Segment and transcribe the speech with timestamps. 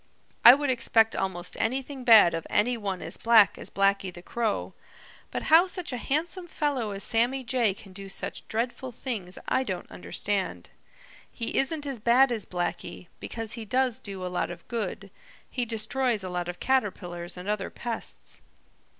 [0.43, 4.73] I would expect almost anything bad of any one as black as Blacky the Crow.
[5.29, 9.61] But how such a handsome fellow as Sammy Jay can do such dreadful things I
[9.63, 10.71] don't understand.
[11.31, 15.11] He isn't as bad as Blacky, because he does do a lot of good.
[15.47, 18.41] He destroys a lot of caterpillars and other pests.